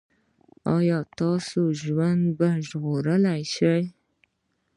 [0.75, 3.77] ایا ستاسو ژوند به وژغورل شي؟